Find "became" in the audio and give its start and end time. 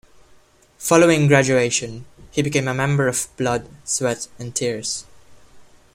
2.41-2.67